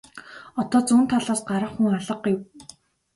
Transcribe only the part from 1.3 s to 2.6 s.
гарах хүн алга гэв.